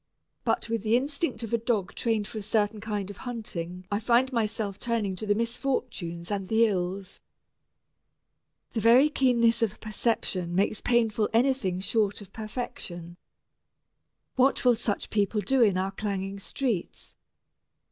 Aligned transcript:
But 0.43 0.67
with 0.67 0.81
the 0.81 0.97
instinct 0.97 1.43
of 1.43 1.53
a 1.53 1.59
dog 1.59 1.93
trained 1.93 2.27
for 2.27 2.39
a 2.39 2.41
certain 2.41 2.81
kind 2.81 3.11
of 3.11 3.17
hunting 3.17 3.85
I 3.91 3.99
find 3.99 4.33
myself 4.33 4.79
turning 4.79 5.15
to 5.17 5.27
the 5.27 5.35
misfortunes 5.35 6.31
and 6.31 6.47
the 6.47 6.65
ills. 6.65 7.21
The 8.71 8.79
very 8.81 9.09
keenness 9.11 9.61
of 9.61 9.79
perception 9.79 10.55
makes 10.55 10.81
painful 10.81 11.29
anything 11.33 11.79
short 11.81 12.19
of 12.19 12.33
perfection. 12.33 13.17
What 14.37 14.65
will 14.65 14.73
such 14.75 15.11
people 15.11 15.39
do 15.39 15.61
in 15.61 15.77
our 15.77 15.91
clanging 15.91 16.39
streets? 16.39 17.13